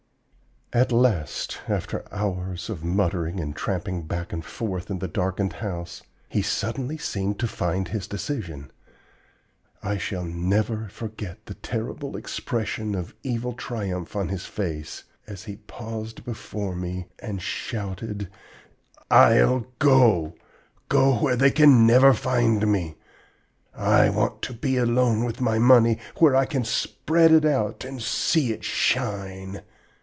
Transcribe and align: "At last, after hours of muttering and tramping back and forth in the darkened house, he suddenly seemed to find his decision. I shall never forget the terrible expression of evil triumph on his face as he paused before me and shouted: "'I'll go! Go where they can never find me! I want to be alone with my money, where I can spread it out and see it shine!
"At 0.73 0.89
last, 0.93 1.57
after 1.67 2.05
hours 2.13 2.69
of 2.69 2.81
muttering 2.81 3.41
and 3.41 3.53
tramping 3.53 4.03
back 4.03 4.31
and 4.31 4.45
forth 4.45 4.89
in 4.89 4.99
the 4.99 5.07
darkened 5.09 5.51
house, 5.51 6.01
he 6.29 6.41
suddenly 6.41 6.97
seemed 6.97 7.39
to 7.41 7.45
find 7.49 7.89
his 7.89 8.07
decision. 8.07 8.71
I 9.83 9.97
shall 9.97 10.23
never 10.23 10.87
forget 10.87 11.45
the 11.45 11.55
terrible 11.55 12.15
expression 12.15 12.95
of 12.95 13.13
evil 13.21 13.51
triumph 13.51 14.15
on 14.15 14.29
his 14.29 14.45
face 14.45 15.03
as 15.27 15.43
he 15.43 15.57
paused 15.57 16.23
before 16.23 16.73
me 16.73 17.07
and 17.19 17.41
shouted: 17.41 18.29
"'I'll 19.09 19.67
go! 19.79 20.35
Go 20.87 21.15
where 21.17 21.35
they 21.35 21.51
can 21.51 21.85
never 21.85 22.13
find 22.13 22.65
me! 22.71 22.95
I 23.75 24.09
want 24.09 24.41
to 24.43 24.53
be 24.53 24.77
alone 24.77 25.25
with 25.25 25.41
my 25.41 25.59
money, 25.59 25.99
where 26.19 26.33
I 26.33 26.45
can 26.45 26.63
spread 26.63 27.33
it 27.33 27.43
out 27.43 27.83
and 27.83 28.01
see 28.01 28.53
it 28.53 28.63
shine! 28.63 29.63